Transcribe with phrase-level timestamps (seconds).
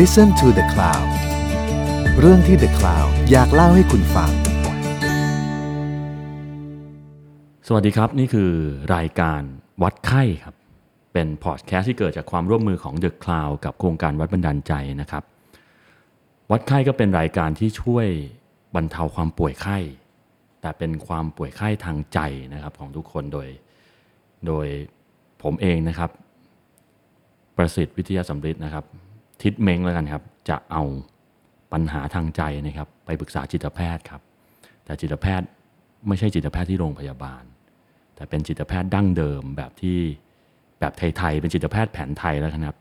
[0.00, 1.08] Listen to the Cloud
[2.20, 4.30] เรื่องที่ The Cloud อยากเล่าให้คุณฟัง
[7.66, 8.50] สวัสดีครับ นี่คือ
[8.94, 9.40] รายการ
[9.82, 10.54] วัดไข้ครับ
[11.12, 15.22] เป็นพอดแคสต์ที่เกิดจากความร่วมมือของ The Cloud กับโครงการวัดบันดาลใจนะครับ
[16.50, 18.06] วัดไข้ก็เป็นรายการที่ช่วย
[18.74, 19.78] บรรเทาความป่วยไข้
[20.60, 22.18] แต่เป็นความป่วยไข้ทางใจ
[22.54, 23.48] นะครับของทุกคนโดย
[24.46, 24.66] โดย
[25.42, 26.10] ผมเองนะครับ
[27.56, 28.86] ประสิทธิ์วิทยาสำริดนะครับ
[29.42, 30.82] ทิศเม้งแล้วกันครับ จะเอา
[31.72, 34.20] ปัญหาทางใจนะครับ ไปปรึกษาจิตแพทย์ครับ
[34.84, 35.48] แต่จิตแพทย์
[36.08, 37.44] ไม่ใช่จิตแพทย์ที่โรงพยาบาล
[38.14, 39.98] แต่เป็นจิตแพทย์ดั้งเดิมแบบที่
[40.80, 42.76] แบบไทยๆเป็นจิตแพทย์แผนไทยแล้วครับ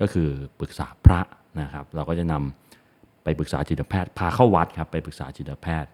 [0.00, 0.28] ก็คือ
[0.60, 1.20] ปรึกษาพระ
[1.60, 5.90] นะครับ เราก็จะนำไปปรึกษาจิตแพทย์พาเข้าวัดครับ ไปปรึกษาจิตแพทย์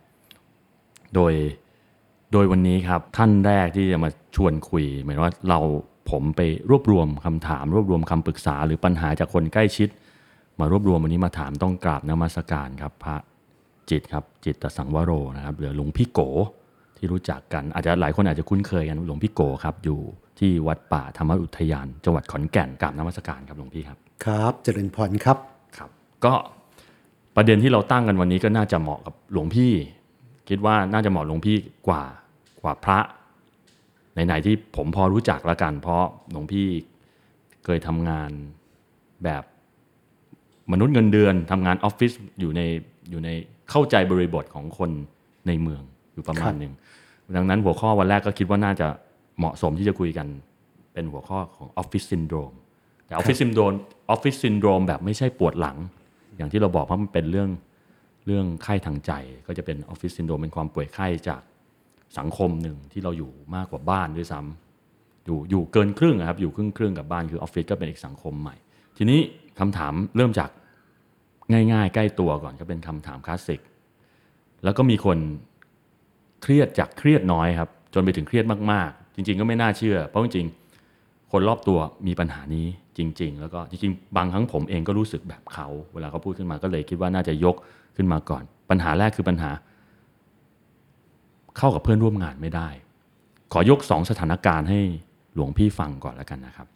[1.15, 1.32] โดย
[2.32, 5.59] โดยวันนี้ครับท่านแรกที่จะมาชวนคุยหมายว่าเรา
[6.10, 9.88] ผมไปรวบรวมคำถาม รวบรวมคำปรึกษา หรือปัญหาจากคนใกล้ชิด
[10.61, 13.16] มารวบรวมวันนี้มาถามต้องกราบนมัสการครับพระ
[13.91, 16.21] จิตครับจิตตสังวโรนะครับหรือหลวงพี่โก
[16.97, 20.01] ที่รู้จักกันอาจจะหลายคนอาจจะคุ้นเคยกันหลวงพี่โกครับอยู่
[20.38, 25.38] ที่วัดป่าธรรมอุทยานจังหวัดขอนแก่นกราบนมัสการครับหลวงพี่ครับครับเจริญพรครับ
[25.77, 25.91] ครับ
[26.25, 26.35] ก็
[27.37, 29.73] ประเด็นที่เราตั้งกันวันนี้ก็น่าจะเหมาะกับหลวงพี่
[30.49, 31.57] คิดว่าน่าจะเหมาะหลวงพี่
[31.88, 32.05] กว่า
[32.63, 32.99] กว่าพระ
[34.13, 36.66] ไหนๆที่ผมพอรู้จักละกัน เพราะหลวงพี่
[37.65, 38.31] เคยทำงาน
[39.25, 39.45] แบบ
[40.73, 42.60] มนุษย์เงินเดือนทำงานออฟฟิศอยู่ใน
[43.10, 43.29] อยู่ใน
[43.71, 44.90] เข้าใจบริบทของคน
[45.46, 45.82] ในเมือง
[46.15, 46.73] อยู่ประมาณหนึ่ง
[47.37, 48.87] ดังนั้นหัวข้อวันแรกก็คิดว่าน่าจะ
[49.38, 50.26] เหมาะสมที่จะคุยกัน
[50.93, 52.52] เป็นหัวข้อของออฟฟิศซินโดรม
[53.07, 53.73] แต่ออฟฟิศซินโดรม
[54.10, 55.76] ออฟฟิศซินโดรมแบบไม่ใช่ปวดหลัง
[56.37, 57.48] อย่างที่เราบอกว่ามันเป็นเรื่อง
[58.26, 59.13] เรื่องไข้ทางใจ
[59.46, 61.41] ก็จะเป็นออฟฟิศซินโดรมเป็นความป่วยไข้จาก
[62.18, 68.54] สังคมหนึ่งที่เราอยู่มากกว่าบ้านด้วยซ้ำอยู่อยู่เกินครึ่งอะครับอยู่ครึ่งครึ่งกับบ้านคือออฟฟิศก็เป็นอีกสังคมใหม่
[68.97, 69.21] ทีนี้
[69.59, 70.50] คำถามเริ่มจาก
[71.53, 73.61] ง่ายๆ ใกล้ตัวก่อนก็เป็นคำถามคลาสสิก
[74.65, 75.19] แล้วก็มีคน
[76.43, 82.66] เครียดจากเครียดน้อยครับ จนไปถึงเครียดมากๆ จริง ๆ ก็ไม่น่าเชื่อ เพราะจริงๆคนรอบตัวมีปัญหานี้
[82.99, 87.56] จริง ๆ แล้วก็จริงๆ บางครั้งผมเองก็รู้สึกแบบเขา เวลาเขาพูดขึ้นมาก็เลยคิดว่าน่าจะยก
[87.97, 89.50] ขึ้นมาก่อน ปัญหาแรกคือปัญหา
[91.59, 92.69] เข้ากับเพื่อนร่วมงานไม่ได้
[93.53, 94.81] ขอยกสองสถานการณ์ให้
[95.34, 96.69] หลวงพี่ฟังก่อนแล้วกันนะครับ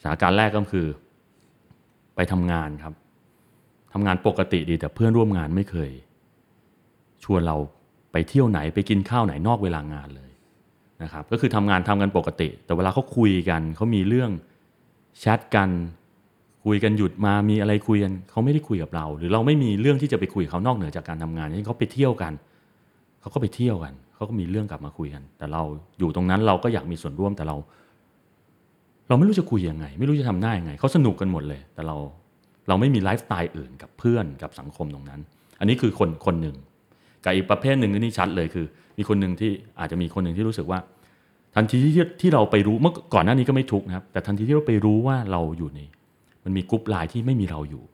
[0.00, 0.86] สถานการณ์แรกก็คือ
[2.16, 2.94] ไปทำงานครับ
[3.94, 5.90] ทำงานปกติดีแต่เพื่อนร่วมงานไม่เคย
[7.24, 7.56] ชวนเรา
[8.12, 10.30] ไปเที่ยวไหนไปกินข้าวไหนนอกเวลางานเลย
[11.02, 14.30] นะครับก็คือทำงานทำกันปกติ แต่เวลาเขาคุยกันเขามีเรื่อง
[15.20, 15.70] แชทกัน
[16.64, 22.32] คุยกันหยุดมามีอะไรคุยกันเขาไม่ได้คุยกับเรา หรือเราไม่มีเรื่องที่จะไปคุยเขานอกเหนือจากการทำงานที่เขาไปเที่ยวกัน
[23.20, 25.62] เขาก็ไปเที่ยวกันเขาก็มีเรื่องกลับมาคุยกัน แต่เรา
[25.98, 27.56] อยู่ตรงนั้นเราก็อยากมีส่วนร่วมแต่เรา
[29.08, 31.96] เราไม่รู้จะคุยยังไง ไม่รู้จะทำหน้ายังไงเขาสนุกกันหมดเลย แต่เรา
[32.68, 35.20] เราไม่มีไลฟ์สไตล์อื่นกับเพื่อนกับสังคมตรงนั้น
[35.58, 36.56] อันนี้คือคนคนหนึ่ง
[37.24, 38.66] กับอีกประเภทหนึ่งที่ชัดเลยคือ
[38.98, 40.78] มีคนหนึ่งที่อาจจะมีคนหนึ่งที่รู้สึกว่า
[41.54, 45.80] ทันทีที่ที่เราไปรู้เมื่อก่อนหน้านี้ก็ไม่ทุกนะครับ แต่ทันทีที่เราไปรู้ว่าเราอยู่ใน
[46.44, 47.84] มันมีกรุ๊ปไลน์ที่ไม่มีเราอยู่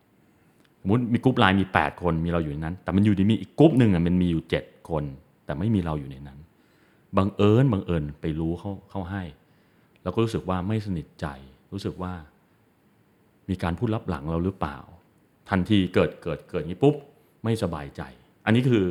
[0.81, 5.03] สมมติมีกรุ๊ปไลน์มี 8 คนมีเราอยู่ในนั้น แต่มันอยู่ดีมีอีกกรุ๊ปหนึ่งอะมันมีอยู่ 7 คน
[5.45, 6.39] แต่ไม่มีเราอยู่ในนั้น
[7.17, 9.23] บังเอิญบังเอิญไปรู้เขาเขาให้
[10.03, 11.25] แล้วก็รู้สึกว่าไม่สนิทใจ
[11.71, 12.13] รู้สึกว่า
[13.51, 14.77] มีการพูดลับหลังเราหรือเปล่า
[15.49, 16.95] ทันทีเกิดเกิดเกิดงี้ปุ๊บ
[17.43, 18.01] ไม่สบายใจ
[18.45, 18.85] อันนี้คือ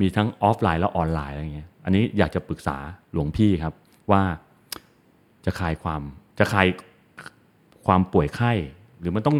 [0.00, 2.76] มีทั้งออฟไลน์และออนไลน์อะไรเงี้ย อันนี้อยากจะปรึกษา
[3.12, 3.74] หลวงพี่ครับ
[4.10, 4.22] ว่า
[5.44, 6.02] จะคลายความ
[6.38, 6.66] จะคลาย
[7.86, 8.52] ความป่วยไข้
[9.00, 9.36] หรือมันต้อง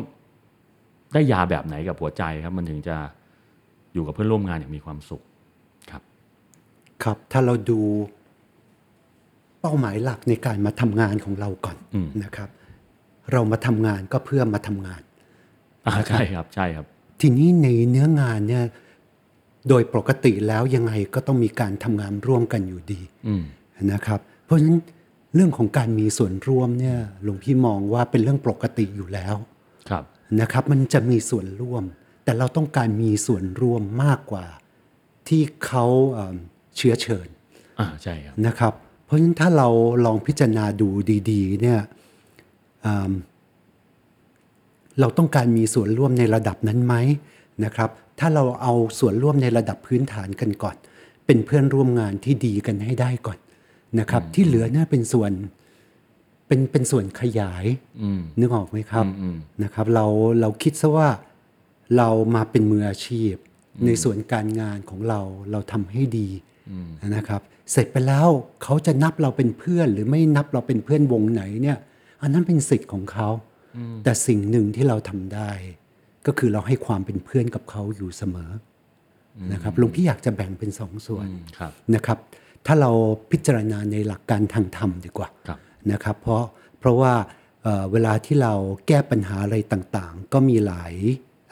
[1.15, 2.97] ได้ยาแบบไหนกับหัวใจครับ มันถึงจะ
[3.93, 5.23] อยู่กับเพื่อนร่วมงานอย่างมีความสุข
[5.91, 6.03] ครับ
[7.03, 7.81] ครับถ้าเราดู
[9.61, 11.77] เป้าหมายหลักในการมาทำงานของเราก่อน
[12.25, 12.49] นะครับ
[13.33, 15.03] เรามาทำงานก็เพื่อมาทำงาน
[15.87, 16.87] อ่าใช่ครับใช่ครับ
[17.21, 18.65] ทีนี้ในเนื้องานเนี่ย
[19.69, 23.01] โดยปกติแล้วยังไงก็ต้องมีการทำงานร่วมกันอยู่ดี
[23.93, 24.79] นะครับ เพราะฉะนั้น
[25.35, 29.35] เรื่องของการมีส่วนร่วมเนี่ยหลวงพี่มองว่าเป็นเรื่องปกติอยู่แล้ว
[29.91, 30.05] ครับ
[30.41, 31.85] นะครับ มันจะมีส่วนร่วม
[32.25, 34.47] แต่เราต้องการมีส่วนร่วมมากกว่า
[35.29, 35.85] ที่เขา
[36.77, 37.29] เชื้อเชิญ
[37.79, 38.73] อ่าใช่ครับนะครับ
[39.05, 39.69] เพราะฉะนั้นถ้าเรา
[40.05, 40.89] ลองพิจารณาดู
[41.31, 41.81] ดี ๆ เนี่ย
[45.01, 46.95] เราต้องการมีส่วนร่วมในระดับนั้นไหม
[47.65, 50.77] นะครับ ถ้าเราเอาส่วนร่วมในระดับพื้นฐานกันก่อน
[51.27, 53.39] เป็นเพื่อนร่วมงานที่ดีกันให้ได้ก่อน
[53.99, 55.33] นะครับ ที่เหลือน่าเป็นส่วน
[56.47, 57.65] เป็นเป็นส่วนขยาย
[58.41, 59.07] นึกออกไหมครับ
[59.63, 60.07] นะครับ เรา
[60.41, 61.09] เราคิดซะว่า
[61.97, 63.33] เรามาเป็นมืออาชีพ
[63.87, 65.21] ในส่วนการงานของเรา
[65.51, 66.29] เราทำให้ดี
[67.17, 67.43] นะครับ
[67.73, 68.29] เสร็จไปแล้ว
[68.63, 71.79] เขาจะนับเราเป็นเพื่อน หรือไม่นับเราเป็นเพื่อนวงไหนเนี่ย
[72.23, 73.29] อันนั้นเป็นสิทธิ์ของเขา
[74.05, 75.51] แต่สิ่งหนึ่งที่เราทำได้
[76.27, 78.51] ก็คือเราให้ความเป็นเพื่อนกับเขาอยู่เสมอ
[79.37, 82.19] อนะครับหลวงพี่อยากจะแบ่งเป็นสองส่วนอืมครับนะครับ
[82.67, 82.91] ถ้าเรา
[83.31, 85.59] พิจารณาในหลักการทางธรรมดีกว่าครับ
[85.93, 86.45] นะครับ เพราะ
[86.79, 87.15] เพราะว่า
[87.63, 88.55] เอ่อเวลาที่เรา
[88.89, 90.93] แก้ปัญหาอะไรต่างๆ ก็มีหลาย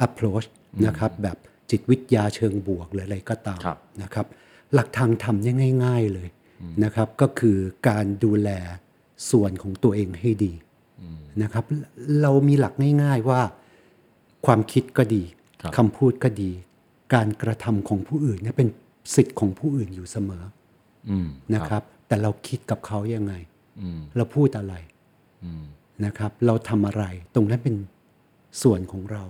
[0.06, 0.46] approach
[0.86, 1.36] นะครับแบบ
[1.70, 4.26] จิตวิทยาเชิงบวกหรืออะไรก็ตามครับนะครับ
[4.74, 6.28] หลักทางธรรมเนี่ยง่าย ๆเลย
[6.84, 7.58] นะครับ ก็คือ
[7.88, 8.50] การดูแล
[9.30, 10.52] ส่วนของตัวเองให้ดี
[11.42, 11.64] นะครับ
[12.22, 13.40] เรามีหลักง่ายๆว่า
[14.46, 15.22] ความคิดก็ดี
[15.62, 16.50] ครับคำพูดก็ดี
[17.14, 18.68] การกระทำของผู้อื่นเนี่ยเป็น
[19.14, 20.44] สิทธิ์ของผู้อื่นอยู่เสมอ
[21.10, 23.34] อืมนะครับ แต่เราคิดกับเขายังไง
[23.80, 24.74] อืมเราพูดอะไร
[25.44, 25.64] อืม
[26.04, 27.04] นะครับ เราทำอะไร
[27.34, 27.76] ตรงนั้นเป็น
[28.62, 29.24] ส่วนของเรา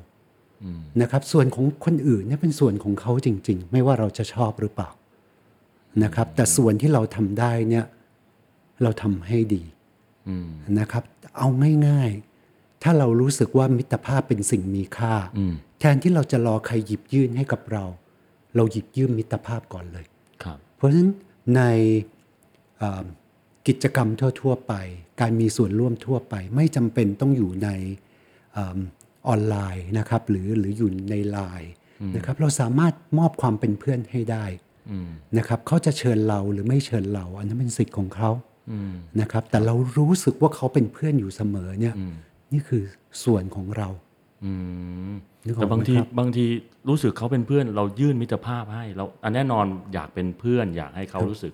[0.64, 4.90] อืมนะครับ ส่วนของคนอื่นเนี่ยเป็นส่วนของเขาจริง ๆ ไม่ว่าเราจะชอบหรือเปล่า
[6.04, 7.84] นะครับ แต่ส่วนที่เราทำได้เนี่ย
[8.82, 9.75] เราทำให้ดีอืม
[10.78, 11.04] นะครับ
[11.36, 11.48] เอา
[11.88, 17.84] ง่ายๆ ถ้าเรารู้สึกว่ามิตรภาพเป็นสิ่งมีค่าอืมแทนที่เราจะรอใครหยิบยื่นให้กับเรา
[18.56, 20.06] เราหยิบยื่นมิตรภาพก่อนเลย
[20.42, 21.10] ครับเพราะฉะนั้น
[21.56, 21.62] ใน
[22.78, 23.04] เอ่อ
[23.68, 24.08] กิจกรรม
[24.40, 24.74] ทั่ว ๆ ไป
[25.20, 27.68] การมีส่วนร่วมทั่วไป ไม่จำเป็นต้องอยู่ใน
[28.54, 28.78] เอม
[29.28, 31.70] ออนไลน์นะครับ หรือหรืออยู่ในไลน์
[32.16, 34.44] นะครับเราสามารถมอบความเป็นเพื่อนให้ได้
[34.90, 35.08] อืม
[35.38, 38.55] นะครับเขาจะเชิญเราหรือไม่เชิญเรา อันนั้นเป็นสิทธิ์ของเขาอืม
[39.20, 41.94] นะครับ แต่เรารู้สึกว่าเขาเป็นเพื่อนอยู่เสมอเนี่ย
[42.52, 42.82] นี่คือ
[43.24, 43.88] ส่วนของเรา
[44.44, 44.52] อื
[45.10, 45.12] ม
[45.46, 46.44] นึกออกแต่บางทีไหมครับบางที
[46.88, 51.52] รู้สึกเขาเป็นเพื่อน เรายื่นมิตรภาพให้เราอันแน่นอนอยากเป็นเพื่อน อยากให้เขารู้สึก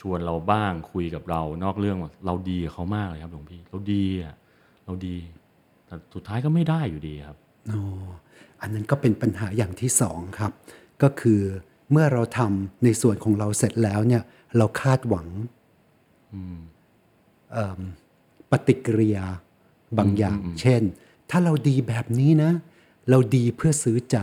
[0.00, 4.34] ชวนเราบ้างคุยกับเรา นอกเรื่องเราดีกับเขามากเลยครับหลวงพี่ เราดีอะ
[4.86, 5.16] เราดี
[5.86, 7.36] แต่สุดท้ายก็ไม่ได้อยู่ดีครับ
[7.72, 7.82] อ๋อ
[8.60, 10.52] อันนั้นก็เป็นปัญหาอย่างที่สองครับ
[11.02, 11.40] ก็คือ
[11.90, 14.22] เมื่อเราทำในส่วนของเราเสร็จแล้วเนี่ย
[14.56, 15.55] เราคาดหวังเอิ่ม
[18.50, 19.26] ปฏิกิริยา
[19.98, 20.82] บางอย่าง เช่น
[21.30, 22.52] ถ้าเราดีแบบนี้นะ
[23.10, 24.18] เราดีเพื่อซื้อใจ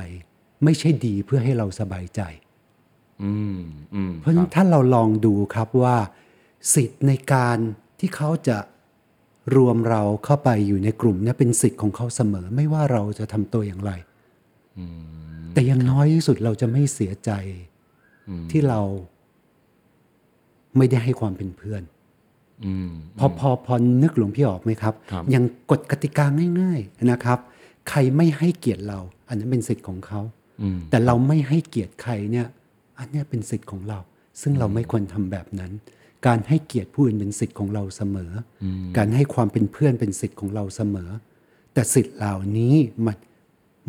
[0.63, 2.21] ไม่ใช่ดีเพื่อให้เราสบายใจ
[3.23, 3.59] อืม
[3.93, 5.97] อืมเพราะฉะนั้นถ้าเราลองดูครับว่า
[6.75, 7.57] สิทธิ์ในการ
[7.99, 8.57] ที่เขาจะ
[9.55, 13.91] รวมเราเข้าไปอยู่ในกลุ่มเนี่ยเป็นสิทธิ์ของเขาเสมอ ไม่ว่าเราจะทำตัวอย่างไร
[15.53, 17.31] แต่อยังน้อยที่สุดเราจะไม่เสียใจ
[18.51, 18.81] ที่เรา
[20.77, 22.02] ไม่ได้ให้ความเป็นเพื่อนอืม
[23.19, 23.73] พอพอพอ
[24.03, 26.25] นึกหลวงพี่ออกไหมครับครับอย่างกฎกติกา
[26.59, 27.39] ง่าย ๆนะครับ
[27.89, 30.21] ใครไม่ให้เกียรติเรา อันนั้นเป็นสิทธิ์ของเขา
[30.61, 32.47] อืมแต่เราไม่ให้เกียรติใครเนี่ย
[32.99, 33.99] อันเนี้ยเป็นสิทธิ์ของเรา
[34.41, 35.71] ซึ่งเราไม่ควรทำแบบนั้น
[36.27, 38.31] การให้เกียรติผู้อื่นเป็นสิทธิ์ของเราเสมอ
[38.63, 38.65] อ
[38.97, 41.09] การให้ความเป็นเพื่อนเป็นสิทธิ์ของเราเสมอ
[41.73, 42.75] แต่สิทธิ์เหล่านี้
[43.05, 43.17] มัน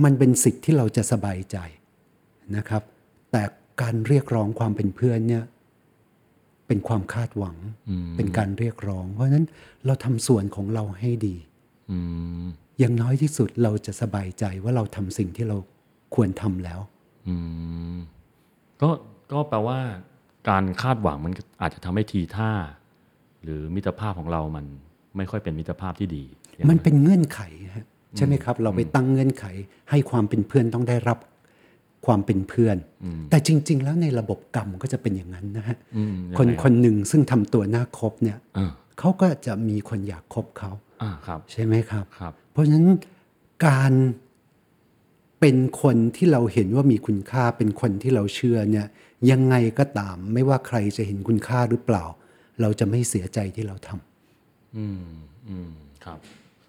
[0.05, 1.57] มันเป็นสิทธิ์ที่เราจะสบายใจ
[2.57, 2.83] นะครับ
[3.33, 3.43] แต่
[3.83, 5.45] การเรียกร้องความเป็นเพื่อนเนี่ย
[6.67, 7.57] เป็นความคาดหวัง
[8.17, 9.47] เป็นการเรียกร้อง เพราะฉะนั้น
[9.87, 11.37] เราทำส่วนของเราให้ดี
[11.91, 11.99] อื
[12.43, 12.45] ม
[12.79, 15.57] อย่างน้อยที่สุดเราจะสบายใจว่าเราทำสิ่งที่เรา
[16.15, 16.81] ควรทำแล้ว
[17.29, 17.35] อื
[17.95, 17.97] ม
[18.83, 18.91] ก็
[19.33, 19.79] ก็แปลว่า
[20.49, 21.33] การคาดหวังมัน
[21.63, 22.51] อาจจะทำให้ทีท่า
[23.43, 24.65] หรือมิตรภาพของเรามัน
[25.17, 26.25] ไม่ค่อยเป็นมิตรภาพที่ดี
[26.55, 27.41] อย่างมันเป็นเงื่อนไข
[27.75, 27.87] ฮะ
[28.17, 29.45] ใช่ไหมครับ เราไปตั้งเงื่อนไข
[29.91, 31.19] ให้ความเป็นเพื่อนต้องได้รับ
[32.07, 32.77] ความเป็นเพื่อน
[33.31, 40.71] แต่จริง ๆ แล้วในระบบกรรมก็จะเป็นอย่างนั้นนะฮะอืมยังไงคนคนหนึ่งซึ่งทำตัวน่าคบเนี่ยอ่าเขาก็จะมีคนอยากคบเขา
[41.03, 42.87] อ่าครับใช่ไหมครับครับเพราะฉะนั้น
[43.67, 43.93] การ
[45.41, 48.87] เป็นคนที่เราเห็นว่ามีคุณค่าเป็นคนที่เราเชื่อเนี่ย
[49.31, 52.05] ยังไงก็ตามไม่ว่าใครจะเห็นคุณค่าหรือเปล่า
[52.61, 55.03] เราจะไม่เสียใจที่เราทำอืม
[55.49, 55.73] อืม
[56.05, 56.19] ครับ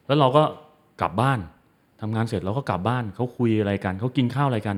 [0.05, 0.43] แล้วเราก็
[1.01, 1.39] กลับบ้าน
[2.01, 4.77] ทำงานเสร็จเราก็กลับบ้านเขาคุยอะไรกันเขากินข้าวอะไรกัน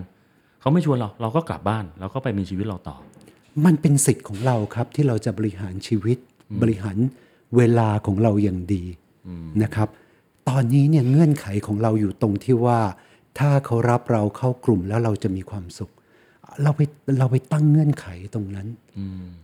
[0.67, 2.97] เขาไม่ชวนเราเราก็กลับบ้านเราก็ไปมีชีวิตเราต่อ
[3.65, 6.17] มันเป็นสิทธิ์ของเราครับที่เราจะบริหารชีวิต
[6.61, 6.97] บริหาร
[7.57, 8.83] เวลาของเราอย่างดี
[9.63, 9.89] นะครับ
[10.49, 12.79] ตอนนี้เนี่ยเงื่อนไขของเราอยู่ตรงที่ว่า
[13.39, 15.91] ถ้าเขารับเราเข้ากลุ่มแล้วเราจะมีความสุข
[16.63, 16.81] เราไป
[17.19, 18.67] เราไปตั้งเงื่อนไขตรงนั้น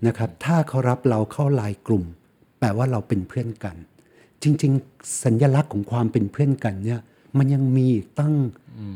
[0.07, 2.03] นะครับ ถ้าเขารับเราเข้าไลายกลุ่ม
[2.59, 3.75] แปลว่าเราเป็นเพื่อนกัน
[4.43, 7.01] จริง ๆ สัญลักษณ์ของความเป็นเพื่อนกันเนี่ย
[7.37, 8.33] มันยังมีอีกตั้ง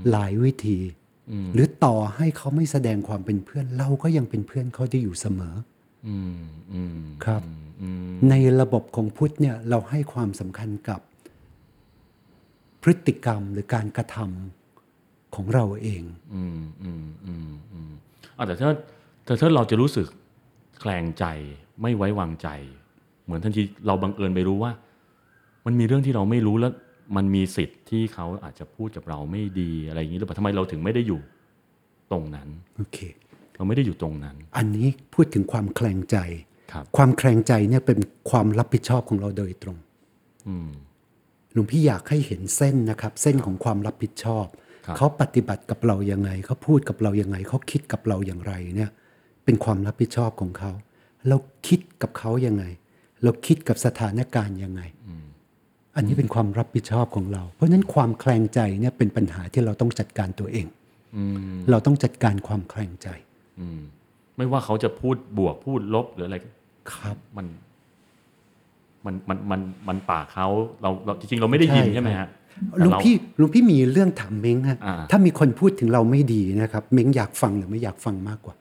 [0.09, 0.79] หลายวิธี
[1.53, 5.55] หรือต่อให้เขาไม่แสดงความเป็นเพื่อน เราก็ยังเป็นเพื่อนเขาได้อยู่เสมอ
[6.07, 6.37] อืม
[6.73, 7.41] อืมครับ
[7.81, 10.99] อืมในระบบของพุทธเนี่ยเราให้ความสำคัญกับ
[12.81, 16.03] พฤติกรรมหรือการกระทำของเราเอง
[16.35, 17.91] อืมอืมอืมอืม
[18.37, 18.69] อะแต่ถ้า
[19.25, 20.07] แต่ถ้าเราจะรู้สึก
[20.79, 21.25] แคลงใจ
[21.81, 22.47] ไม่ไว้วางใจ
[23.23, 24.71] เหมือนทันทีเราบังเอิญไปรู้ว่า
[25.65, 26.71] มันมีเรื่องที่เราไม่รู้แล้ว
[27.15, 31.21] มันมีสิทธิ์ที่เขาอาจจะพูดกับเราไม่ดีอะไรอย่างนี้หรือเปล่าทำไมเราถึงไม่ได้อยู่
[32.11, 32.97] ตรงนั้นโอเค
[33.55, 36.17] เราไม่ได้อยู่ตรงนั้น อันนี้พูดถึงความแคลงใจ
[36.71, 37.99] ครับความแคลงใจเนี่ยเป็น
[38.29, 39.77] ความรับผิดชอบของเราโดยตรง
[40.47, 40.71] อืม
[41.53, 44.45] หลวงพี่อยากให้เห็นเส้นนะครับ เส้นของความรับผิดชอบ
[44.85, 48.91] ครับเขาปฏิบัติกับเรายังไง เขาพูดกับเรายังไง เขาคิดกับเราอย่างไรเนี่ย
[49.45, 50.71] เป็นความรับผิดชอบของเขา
[51.27, 51.37] เรา
[51.67, 52.63] คิดกับเขายังไง
[53.23, 54.81] เราคิดกับสถานการณ์ยังไง
[55.97, 60.65] อันนี้เป็นความรับผิดชอบของเรา เพราะฉะนั้นความแคลงใจเนี่ยเป็นปัญหาที่เราต้องจัดการตัวเอง
[61.15, 61.23] อื
[61.53, 63.07] มเราต้องจัดการความแคลงใจ
[63.59, 63.79] อืม
[64.37, 66.37] ไม่ว่าเขาจะพูดบวกพูดลบหรืออะไร
[66.93, 67.47] ครับ มัน
[69.05, 70.47] มันมันมันมันปากเขา
[70.81, 72.27] เราเราจริงๆ เราไม่ได้ยินใช่ใช่ไหมฮะ
[72.79, 78.55] หลุงแต่เราพี่หลุงพี่มีเรื่องถามเม้งฮะอ่าถ้ามีคนพูดถึงเราไม่ดีนะครับ เม้งอยากฟังหรือไม่อยากฟังมากกว่า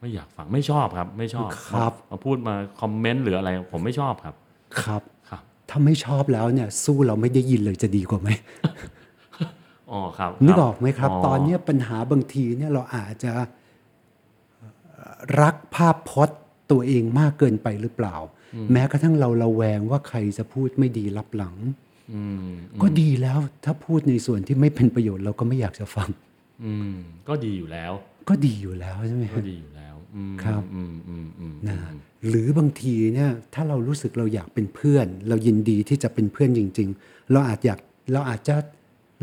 [0.00, 4.34] ไม่อยากฟังไม่ชอบครับ ไม่ชอบครับมาพูดมาคอมเมนต์หรืออะไร ผมไม่ชอบครับ
[4.82, 5.19] ครับครับ
[5.70, 8.28] ถ้าไม่ชอบแล้วเนี่ย สู้เราไม่ได้ยินเลยจะดีกว่าไหม
[9.90, 13.32] อ๋อครับนึกคอรัอกไหมครับ ตอนเนี้ยปัญหาบางทีเนี่ยเราอาจจะ
[14.56, 16.38] เอ่อรักภาพพจน์
[16.70, 18.16] ตัวเองมากเกินไปหรือเปล่า
[18.72, 21.56] แม้กระทั่งเราระแวงว่าใครจะพูดไม่ดีรับหลัง
[22.12, 22.48] อืม
[22.82, 26.08] ก็ดีแล้วถ้าพูดในส่วนที่ไม่เป็นประโยชน์เราก็ไม่อยากจะฟัง
[26.64, 26.94] อืม
[27.28, 27.92] ก็ดีอยู่แล้ว
[28.28, 31.78] ก็ดีอยู่แล้วใช่ไหมก็ฮะดีอยู่แล้วอืมครับ อืมอืมอืมนะ
[32.28, 37.78] หรือบางทีเนี่ยถ้าเรารู้สึกเราอยากเป็นเพื่อน เรายินดีที่จะเป็นเพื่อนจริง ๆ เราอาจอยาก
[38.12, 38.56] เราอาจจะ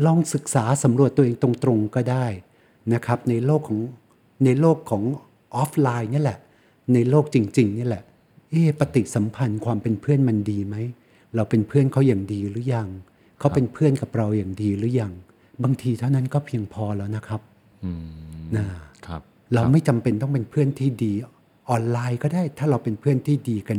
[0.06, 2.26] ลองศึกษาสำรวจตัวเองตรงๆก็ได้
[2.94, 3.80] นะครับในโลกของ
[4.44, 5.02] ในโลกของ
[5.54, 6.38] ออฟไลน์เนี่ยแหละ
[6.94, 8.02] ในโลกจริงๆเนี่ยแหละ
[8.50, 10.76] เอ๊ะปฏิสัมพันธ์ความเป็นเพื่อนมันดีไหม
[11.34, 12.88] เราเป็นเพื่อนเขาอย่างดีหรือยัง
[13.38, 15.12] เขาเป็นเพื่อนกับเราอย่างดีหรือยัง
[15.62, 17.40] บางทีเท่านั้นก็เพียงพอแล้วนะครับ
[17.84, 18.02] อืม
[18.56, 18.66] นะ
[19.06, 19.22] ครับ
[19.54, 21.12] เราไม่จำเป็นต้องเป็นเพื่อนที่ดี
[21.70, 23.78] ออนไลน์ก็ได้ถ้าเราเป็นเพื่อนที่ดีกัน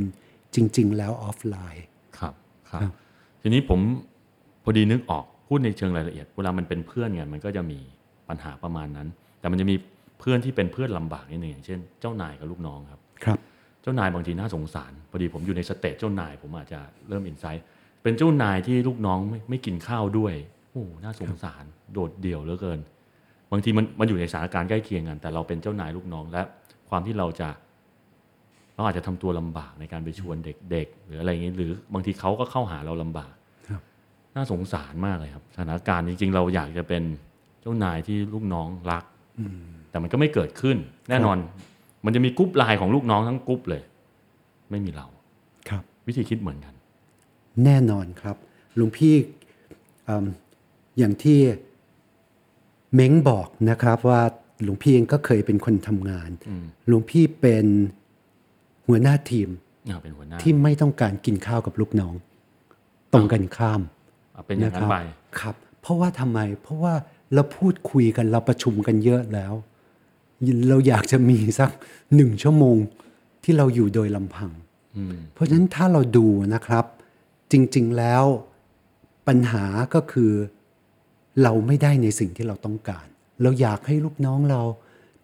[0.56, 1.86] จริง ๆ แล้วออฟไลน์
[2.18, 2.34] ครับ
[2.70, 2.94] ครับครับ
[3.42, 3.80] ทีนี้ผม
[4.64, 7.80] พอดีนึกออกพูดในเชิงรายละเอียด เวลามันเป็นเพื่อนกันมันก็จะมี
[8.30, 9.08] ปัญหาประมาณนั้น
[9.40, 9.76] แต่มันจะมี
[10.20, 13.40] เพื่อนที่เป็นเพื่อนลำบากนิดหนึ่งอย่างเช่น เจ้านายกับลูกน้องครับครับ
[13.82, 16.80] เจ้านายบางทีน่าสงสารพอดีผมอยู่ในสเตจเจ้านายผมอาจจะ
[17.10, 17.64] เริ่มอินไซต์
[18.04, 20.34] เป็นเจ้านายที่ลูกน้องไม่ไม่กินข้าวด้วย
[20.72, 22.80] โอ้น่าสงสารโดดเดี่ยวเหลือเกิน
[23.52, 26.42] บางทีมันมันอยู่ในสถานการณ์ใกล้เคียงกัน แต่เราเป็นเจ้านายลูกน้องและ
[26.90, 27.50] ความที่เราจะ
[28.80, 30.36] เราอาจจะทำตัวลำบากในการไปชวน
[30.72, 33.34] เด็กๆ หรืออะไรอย่างนี้หรือบางทีเขาก็เข้าหาเราลำบาก
[33.70, 33.82] ครับ
[34.36, 37.04] น่าสงสารมากเลยครับสถานการณ์จริงๆ เราอยากจะเป็น
[37.62, 39.04] เจ้านายที่ลูกน้องรัก
[39.90, 40.78] แต่มันก็ไม่เกิดขึ้น
[41.10, 41.38] แน่นอน
[42.06, 43.82] มันจะมีกรุ๊ปไลน์ของลูกน้องทั้งกรุ๊ปเลย
[44.70, 45.08] ไม่มีเรา
[45.70, 46.74] ครับ วิธีคิดเหมือนกัน
[47.66, 48.36] แน่นอนครับ
[48.76, 49.16] หลวงพี่
[50.08, 50.28] อืม
[50.98, 51.40] อย่างที่
[52.94, 54.22] เม้งบอกนะครับว่า
[54.64, 57.66] หลวงพี่เองก็เคยเป็นคนทำงานอืมหลวงพี่เป็น
[58.90, 59.50] หัวหน้าทีม
[59.90, 62.14] อ่าเป็นหัวหน้าที่ไม่ต้องการกินข้าวกับลูกน้อง
[63.14, 63.82] ตรงกันข้าม
[64.36, 64.96] อะเป็นอย่างนั้นไป
[65.40, 66.94] ครับ เพราะว่าทำไม เพราะว่า
[67.34, 69.54] เราพูดคุยกันเราประชุมกันเยอะแล้ว
[70.70, 71.70] เราอยากจะมีสัก
[72.16, 72.78] หนึ่งชั่วโมง
[73.44, 74.52] ที่เราอยู่โดยลำพัง
[74.98, 76.86] อืมเพราะฉะนั้นถ้าเราดูนะครับ
[77.52, 78.24] จริง ๆแล้ว
[79.28, 80.32] ปัญหาก็คือ
[81.44, 83.08] เราไม่ได้ในสิ่งที่เราต้องการ
[83.42, 84.62] เราอยากให้ลูกน้องเรา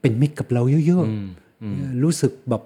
[0.02, 1.28] เป็นมิตรกับเราเยอะอืม
[1.64, 2.64] อืมๆรู้สึกแบบ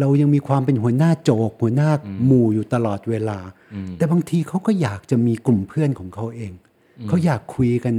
[0.00, 1.90] เรายังมีความเป็นหัวหน้าโจก หัวหน้า
[2.26, 3.38] หมู่อยู่ตลอดเวลา
[3.74, 6.52] อืมแต่บางทีเขาก็อยากจะมีกลุ่มเพื่อนของเขาเอง
[7.08, 7.94] เขาอยากคุยกัน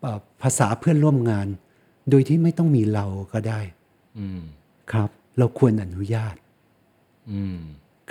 [0.00, 1.46] เอ่อภาษาเพื่อนร่วมงาน
[2.10, 3.60] โดยที่ไม่ต้องมีเราก็ได้
[4.18, 4.40] อืม
[4.92, 6.34] ครับ เราควรอนุญาต
[7.30, 7.58] อืม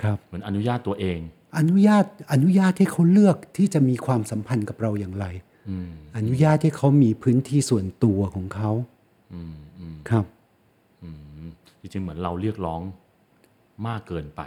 [0.02, 1.18] ครับเหมือนอนุญาตตัวเอง
[1.58, 5.26] อนุญาตอนุญาตให้เขาเลือกที่จะมีความสัมพันธ์กับเราอย่างไร
[5.68, 8.70] อืมอนุญาตให้เขามีพื้นที่ส่วนตัวของเขา
[9.34, 10.41] อืมอืมครับอืม
[11.82, 12.80] จริงๆเหมือนเราเรียกร้อง
[13.88, 14.42] มากเกินไป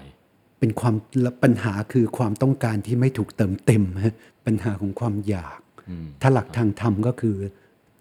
[0.59, 4.15] เป็นความและปัญหาคือความต้องการที่ไม่ถูกเติมเต็มฮะ
[4.45, 7.35] ปัญหาของความอยากอืมถ้าหลักทางธรรมก็คือ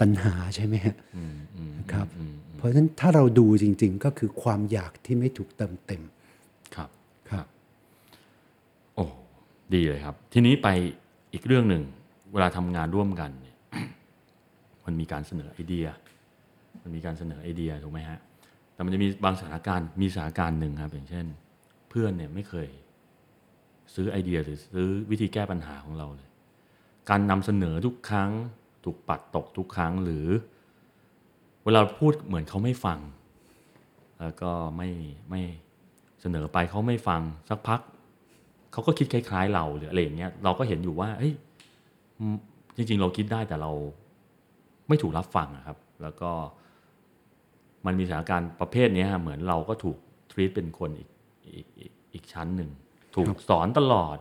[0.01, 6.03] ตัณหาใช่ไหมฮะอืมอืมครับอืมเพราะฉะนั้นถ้าเราดูจริง ๆ ก็คือความอยากที่ไม่ถูกเติมเต็ม
[6.77, 6.91] ครับ
[7.31, 7.47] ครับ
[8.95, 9.05] โอ้
[9.75, 10.69] ดีเลยครับ ทีนี้ไป
[11.33, 11.83] อีกเรื่องหนึ่ง
[12.33, 13.57] เวลาทำงานร่วมกันเนี่ย
[14.85, 15.87] มันมีการเสนอไอเดีย
[16.83, 18.19] มันมีการเสนอไอเดียถูกไหมฮะ
[18.75, 21.27] แต่มันจะมีบางสถานการณ์มีสถานการณ์หนึ่งครับอย่างเช่น
[21.89, 22.69] เพื่อนเนี่ยไม่เคย
[23.95, 26.29] ซื้อไอเดียหรือซื้อวิธีแก้ปัญหาของเราเลย
[27.11, 28.31] การนำเสนอทุกครั้ง
[28.85, 30.27] ถูกปัดตกทุกครั้งหรือ
[31.65, 32.99] เวลาพูดเหมือนเขาไม่ฟัง
[34.21, 34.91] แล้วก็ไม่
[35.31, 35.43] ไม่
[36.21, 37.81] เสนอไปเขาไม่ฟังสักพัก
[38.73, 41.35] เขาก็คิดคล้ายๆ เราหรืออะไรอย่างเงี้ยเราก็เห็นอยู่ว่าเฮ้ย
[42.77, 43.73] จริง ๆ เราคิดได้แต่เรา
[44.89, 46.31] ไม่ถูกรับฟังครับ แล้วก็
[47.87, 49.99] มันมีสถานการณ์ประเภทเนี้ยฮะเหมือนเราก็ถูก
[50.33, 51.09] ทรีตเป็นคนอีก
[51.55, 52.71] อีกอีกอีกชั้นหนึ่ง
[53.17, 54.17] ถูกสอนตลอด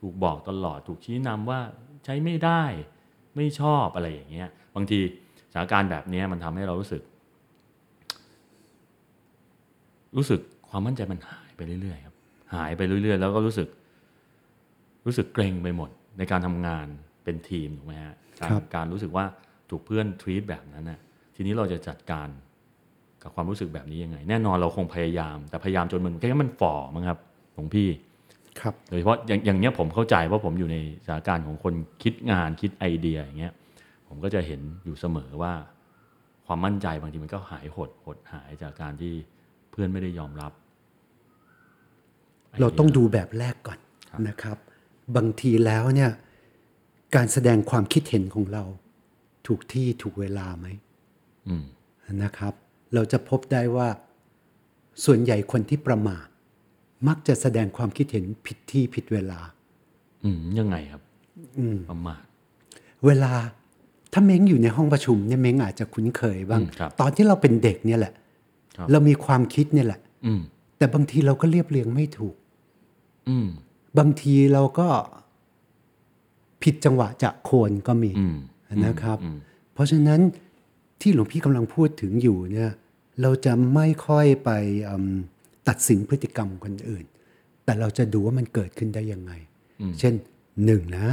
[0.00, 1.60] ถูกบอกตลอด ถูกชี้นำว่า
[2.04, 2.62] ใช้ไม่ได้
[3.36, 4.98] ไม่ชอบอะไรอย่างเงี้ย บางที
[5.50, 7.02] สถานการณ์แบบเนี้ยมันทำให้เรารู้สึก
[10.16, 12.14] รู้สึกความมั่นใจมันหายไปเรื่อยๆครับ
[12.54, 13.68] หายไปเรื่อย ๆ แล้วก็รู้สึก
[15.06, 16.86] รู้สึกเกรงไปหมด ในการทำงาน
[17.24, 19.24] เป็นทีมถูกไหมฮะการครับการรู้สึกว่า
[19.70, 21.00] ถูกเพื่อนทวีตแบบนั้นน่ะ
[21.34, 22.28] ทีนี้เราจะจัดการ
[23.24, 27.18] กับความรู้สึกแบบนี้ยังไง แน่นอนเราคงพยายาม แต่พยายามจนมันแค่มันฝ่อมั้งครับ
[27.54, 27.88] หลวงพี่
[28.60, 30.76] ครับโดยเฉพาะอย่างอย่างเนี้ยผมเข้าใจว่าผมอยู่ใน
[31.06, 33.54] สถานการณ์ของคนคิดงานคิดไอเดียอย่างเงี้ย
[34.08, 35.52] ผมก็จะเห็นอยู่เสมอว่า
[36.46, 39.14] ความมั่นใจบางทีมันก็หายหดหดหายจากการที่
[39.70, 40.52] เพื่อนไม่ได้ยอมรับ
[42.60, 43.78] เราต้องดูแบบแรกก่อน
[44.28, 44.58] นะครับ
[45.16, 46.10] บางทีแล้วเนี่ย
[47.16, 48.64] การแสดงความคิดเห็นของเรา
[49.46, 50.66] ถูกที่ถูกเวลาไหม
[51.48, 51.64] อืม
[52.22, 52.54] นะครับ
[52.94, 53.88] เราจะพบได้ว่า
[55.04, 56.26] ส่วนใหญ่คนที่ประมาท
[57.08, 59.40] มักจะแสดงความคิดเห็นผิดที่ผิดเวลา
[60.24, 61.02] อืมยังไงครับ
[61.90, 62.22] ประมาท
[63.06, 63.32] เวลา
[64.12, 68.12] ถ้าเม้งอยู่ในห้องประชุมเนี่ยเม้งอาจจะคุ้นเคยบ้างอืมครับตอนที่เราเป็นเด็กเนี่ยแหละ
[68.76, 70.40] ครับเรามีความคิดเนี่ยแหละ อืม
[70.78, 72.36] แต่บางทีเราก็เรียบเรียงไม่ถูก
[73.28, 73.48] อืม
[73.98, 74.88] บางทีเราก็
[76.62, 78.36] ผิดจังหวะจะโคนก็มีอืม
[78.86, 79.38] นะครับอืม
[79.74, 80.20] เพราะฉะนั้น
[81.00, 82.70] ที่หลวงพี่กำลังพูดถึงอยู่เนี่ย
[83.22, 84.50] เราจะไม่ค่อยไป
[84.88, 85.14] อืม
[85.68, 87.04] ตัดสินพฤติกรรมคนอื่น
[87.64, 89.32] แต่เราจะดูว่ามันเกิดขึ้นได้ยังไง
[89.98, 90.14] เช่น
[90.64, 91.08] หนึ่งนะ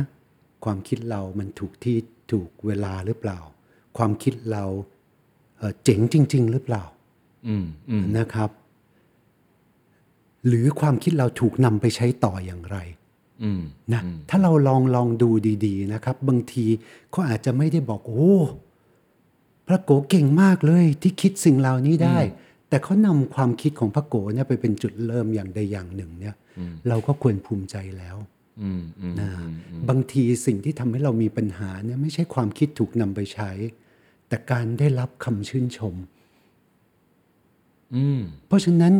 [0.66, 1.98] ความคิดเรามันถูกที่
[2.32, 3.40] ถูกเวลาหรือเปล่า
[3.98, 4.64] ความคิดเรา
[5.58, 6.84] เอ่อเจ๋งจริง ๆ หรือเปล่า
[7.48, 8.50] อืมอืมนะครับ
[10.48, 12.78] หรือความคิดเราถูกนำไปใช้ต่ออย่างไร
[13.44, 13.62] อืม
[13.94, 15.30] นะถ้าเราลองลองดู
[15.66, 16.66] ดี ๆ นะครับ บางที
[17.12, 18.32] เขาอาจจะไม่ได้บอกโอ้
[19.72, 22.18] พระโกเก่งมากเลยที่คิดสิ่งเหล่านี้ได้
[22.70, 26.36] แต่เขานำความคิดของพระโกเนี่ยไปเป็นจุดเริ่มอย่างใดอย่างหนึ่งเนี่ย
[26.88, 28.18] เราก็ควรภูมิใจแล้ว
[28.62, 29.30] อืมอืมนะ
[29.90, 33.52] บางทีสิ่งที่ทำให้เรามีปัญหาเนี่ยไม่ใช่ความคิดถูกนำไปใช้
[34.28, 35.96] แต่การได้รับคำชื่นชม
[37.96, 38.94] อืมเพราะฉะนั้น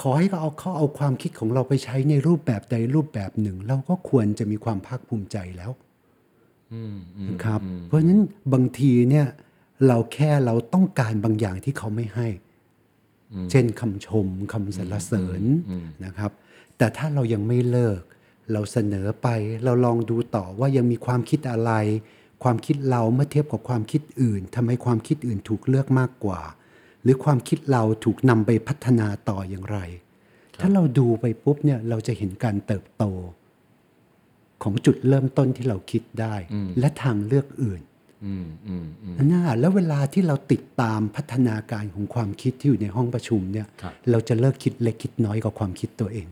[0.00, 5.72] ขอให้เขาเอาเขาเอาความคิดของเราไปใช้ในรูปแบบใดรูปแบบหนึ่ง เราก็ควรจะมีความภาคภูมิใจแล้ว
[6.72, 8.20] อืมอืมนะครับ เพราะฉะนั้น
[8.52, 9.26] บางทีเนี่ย
[9.86, 12.28] เราแค่เราต้องการบางอย่างที่เขาไม่ให้
[13.50, 15.42] เช่นคำชมคำสรรเสริญ
[16.04, 16.30] นะครับ
[16.78, 18.00] แต่ถ้าเรายังไม่เลิก
[18.52, 19.28] เราเสนอไป
[19.64, 21.72] เราลองดูต่อว่ายังมีความคิดอะไร
[22.42, 26.40] ความคิดเราเมื่อเทียบกับความคิดอื่นทำไมความคิดอื่นถูกเลือกมากกว่า
[27.02, 29.78] หรือความคิดเราถูกนำไปพัฒนาต่ออย่างไร
[30.60, 33.04] ถ้าเราดูไปปุ๊บเนี่ยเราจะเห็นการเติบโต
[34.62, 36.34] ของจุดเริ่มต้นที่เราคิดได้
[36.78, 37.89] และทางเลือกอื่นอืมอืมอืม
[39.32, 46.26] น่าแล้วเวลาที่เราติดตามพัฒนาการของความคิดที่อยู่ในห้องประชุมเนี่ยครับเราจะเลิกคิดเล็กคิดน้อยกับความคิดตัวเอง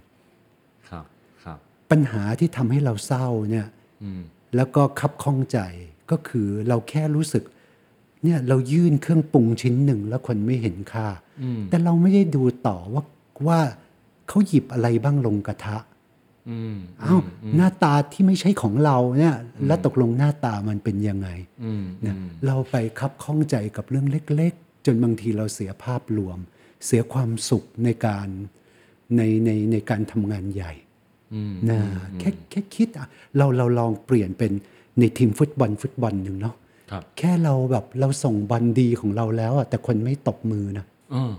[0.88, 1.04] ครับ
[1.44, 1.58] ครับ
[1.90, 3.66] ปัญหาที่ทำให้เราเศร้าเนี่ย
[4.02, 4.22] อืม
[4.56, 5.58] แล้วก็คับข้องใจ
[6.10, 7.44] ก็คือเราแค่รู้สึก
[8.24, 11.08] เนี่ยเรายื่นเครื่องปรุงชิ้นหนึ่งแล้วคนไม่เห็นค่า
[11.70, 13.02] แต่เราไม่ได้ดูต่อว่า
[13.46, 13.60] ว่า
[14.28, 15.76] เขาหยิบอะไรบ้างลงกระทะ
[16.50, 17.20] อืมอ้าว
[17.56, 19.34] หน้าตาที่ไม่ใช่ของเราเนี่ย
[19.66, 21.28] แล้วตกลงหน้าตามันเป็นยังไง
[21.64, 24.06] อืมเนี่ยเราไปคับข้องใจกับเรื่อง
[24.36, 26.38] เล็ก ๆ จนบางทีเราเสียภาพรวม
[26.86, 28.28] เสียความสุขในการ
[29.16, 30.72] ในในในการทำงานใหญ่
[31.34, 31.78] อืมนะ
[32.20, 33.06] แค่แค่คิดอะ
[33.36, 34.52] เราเราลองเปลี่ยนเป็น
[34.98, 36.54] ในทีมฟุตบอลฟุตบอลหนึ่งเนาะ
[36.90, 41.32] ครับแค่เราแบบเราส่งบอลดีของเราแล้วอะแต่คนไม่ตบมือนะเออ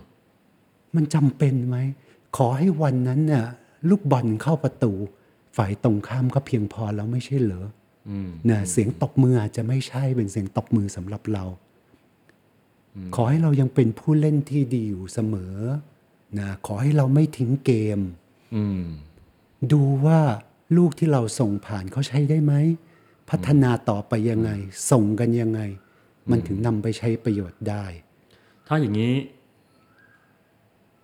[0.95, 1.77] มันจำเป็นไหม
[2.37, 3.45] ขอให้วันนั้นน่ะ
[3.89, 4.93] ลูกบอลเข้าประตู
[5.57, 7.67] ฝ่ายตรงข้ามก็เพียงพอแล้วไม่ใช่เหรอ
[8.09, 11.45] อืมนะเสียงตบมืออาจจะไม่ใช่เป็นเสียงตบมือสำหรับเรา
[13.15, 15.55] ขอให้เรายังเป็นผู้เล่นที่ดีอยู่เสมอ
[16.39, 17.99] นะขอให้เราไม่ทิ้งเกม
[18.55, 18.83] อืม
[19.71, 20.19] ดูว่า
[20.77, 22.53] ลูกที่เราส่งผ่านเขาใช้ได้ไหม
[23.29, 24.51] พัฒนาต่อไปยังไง
[24.91, 25.61] ส่งกันยังไง
[26.29, 27.85] มันถึงนำไปใช้ประโยชน์ได้
[28.67, 29.13] ถ้าอย่างนี้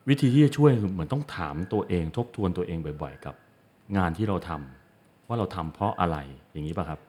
[0.10, 3.36] วิธีที่จะช่วยคือเหมือนต้องถามตัวเองทบทวนตัวเองบ่อย ๆ กับ
[3.98, 6.18] งานที่เราทำว่าเราทำเพราะอะไร
[6.52, 7.00] อย่างนี้ป่ะครับ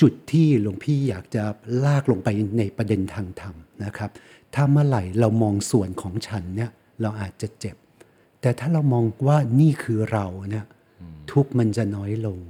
[0.00, 1.42] จุดที่หลวงพี่อยากจะ
[1.84, 4.10] ลากลงไปในประเด็นทางธรรมนะครับ
[4.54, 6.70] ถ้าเมื่อไหร่เรามองส่วนของฉันเนี่ย
[7.02, 7.76] เราอาจจะเจ็บ
[8.40, 10.66] แต่ถ้าเรามองว่านี่คือเราเนี่ย
[11.32, 12.40] ทุกข์มันจะน้อยลง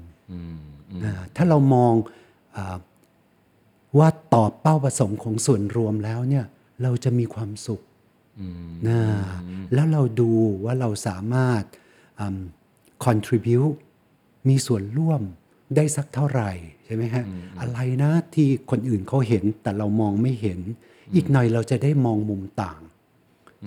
[1.05, 1.93] อ่าถ้าเรามอง
[2.57, 2.79] อา
[3.99, 6.45] ว่าตอบเป้าประสงค์ของส่วนรวมแล้วเนี่ย
[6.83, 7.81] เราจะมีความสุข
[8.89, 9.01] นะ
[9.75, 10.31] แล้วเราดู
[10.65, 11.63] ว่าเราสามารถ
[12.21, 12.39] อืม
[13.05, 13.75] contribute
[14.49, 15.23] มีส่วนร่วม
[15.77, 16.51] ได้สักเท่าไหร่
[16.85, 17.25] ใช่ไหมฮะ
[17.61, 20.61] อะไรนะที่คนอื่นเขาเห็นแต่เรามองไม่เห็น
[21.15, 22.81] อีกหน่อยเราจะได้มองมุมต่าง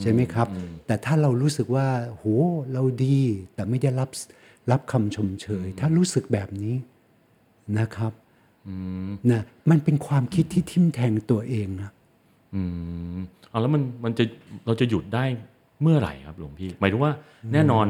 [0.02, 0.48] ใช่ไหมครับ
[0.86, 2.24] แต่ถ้าเรารู้สึกว่าโห
[2.74, 3.20] เราดี
[3.54, 4.10] แต่ไม่ได้รับ
[4.72, 6.76] รับคำชมเชย ถ้ารู้สึกแบบนี้
[7.80, 8.14] นะครับ
[9.32, 11.92] นะมันเป็นความคิดที่ทิ่มแทงตัวเองนะ
[12.54, 12.62] อื
[13.16, 14.24] มเอาแล้วมันมันจะ
[14.66, 15.26] เราจะหยุดได้
[15.82, 17.12] เมื่อไหร่ครับหลวงพี่ หมายถึงว่า
[17.54, 17.88] แน่นอน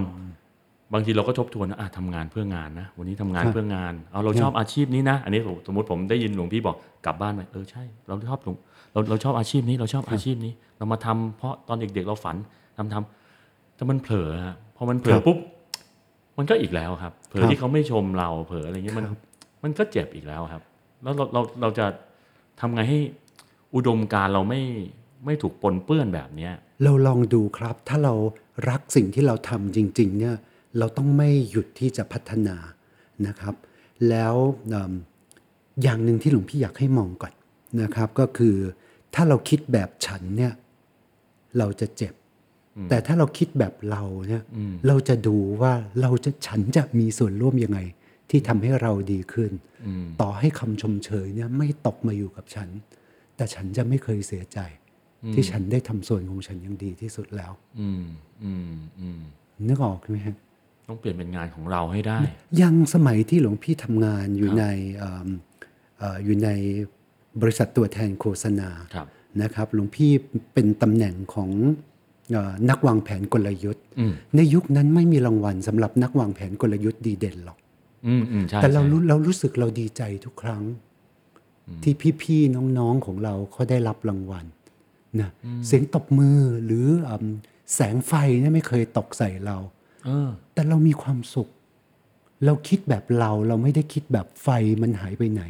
[0.93, 8.55] บางทีเราก็ทบทวนนะอะทำงานเพื่องานนะวันนี้ทำงานครับเพื่องานเอาเราชอบอาชีพนี้นะ อันนี้ผมสมมติผมได้ยินหลวงพี่บอกกลับบ้านไปเออใช่ เราชอบหลวง
[8.93, 12.35] เราเราชอบอาชีพนี้เราชอบอาชีพนี้ เรามาทำเพราะตอนเด็กๆเราฝัน
[12.77, 15.37] ทำทำแต่มันเผลอฮะพอมันเผลคอรับปุ๊บ
[16.37, 19.19] มันก็อีกแล้วครับ เผลอครับที่เขาไม่ชมเราเผลออะไรเงี้ยมันครับ
[19.63, 20.63] มันก็เจ็บอีกแล้วครับ
[21.03, 21.85] แล้วเราเราเราจะ
[22.59, 22.99] ทำไงให้
[23.75, 24.61] อุดมการณ์เราไม่
[25.25, 28.13] ไม่ถูกปนเปื้อนแบบเนี้ย เราลองดูครับ ถ้าเรา
[28.69, 30.35] รักสิ่งที่เราทำจริง ๆ เนี่ย
[30.77, 32.55] เราต้องไม่หยุดที่จะพัฒนา
[33.27, 33.55] นะครับ
[34.09, 34.35] แล้ว
[34.69, 34.93] เอิ่ม
[35.83, 37.33] อย่างหนึ่งที่หลวงพี่อยากให้มองก่อน
[37.81, 38.55] นะครับ ก็คือ
[39.13, 40.53] ถ้าเราคิดแบบฉันเนี่ย
[41.57, 42.13] เราจะเจ็บ
[42.89, 44.43] แต่ถ้าเราคิดแบบเราเนี่ย
[44.87, 47.79] เราจะดูว่าเราจะฉันจะมีส่วนร่วมยังไง
[48.29, 49.51] ที่ทำให้เราดีขึ้น
[50.21, 52.69] ต่อให้คำชมเชยเนี่ยไม่ตกมาอยู่กับฉัน
[53.35, 54.59] แต่ฉันจะไม่เคยเสียใจ
[55.33, 58.03] ที่ฉันได้ทำส่วนของฉันอย่างดีที่สุดแล้ว อืม
[58.43, 59.21] อืมอืม
[59.67, 60.35] นึกออกไหมฮะ
[60.87, 62.17] ต้องเปลี่ยนเป็นงานของเราให้ได้
[62.61, 64.65] ยังสมัยที่หลวงพี่ทำงานอยู่ใน
[64.97, 65.27] เอิ่ม
[65.97, 66.49] เอ่ออยู่ใน
[67.41, 69.07] บริษัทตัวแทนโฆษณาครับ
[69.41, 70.11] นะครับหลวงพี่
[70.53, 71.49] เป็นตำแหน่งของ
[72.31, 77.57] เออนักวางแผนกลยุทธ์อืมในยุคนั้นไม่มีรางวัลสำหรับนักวางแผนกลยุทธ์ดีเด่นหรอก
[78.07, 80.63] อืมอืมใช่แต่เราใช่รู้เรารู้สึกเราดีใจทุกครั้ง
[81.83, 84.45] ที่พี่ๆน้องๆของเราเขาได้รับรางวัล
[85.19, 85.29] นะ
[85.67, 87.27] เสียงตบมือหรืออืม
[87.75, 89.57] แสงไฟเนี่ยไม่เคยตกใส่เรา
[90.05, 91.49] เออแต่เรามีความสุข
[92.45, 94.49] เราคิดแบบเราเราไม่ได้คิดแบบไฟ
[94.81, 95.43] มันหายไปไหน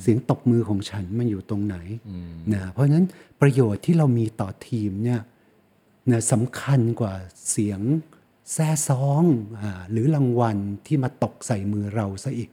[0.00, 1.76] เสียงตบมือของฉันมันอยู่ตรงไหน
[2.52, 3.06] นะเพราะฉะนั้น
[3.40, 5.20] ประโยชน์ที่เรามีต่อทีมเนี่ย
[6.10, 7.14] นะสำคัญกว่า
[7.50, 7.80] เสียง
[8.52, 9.24] แซ่ซอง
[9.60, 12.50] อาหรือรางวัลที่มาตกใส่มือเราซะอีก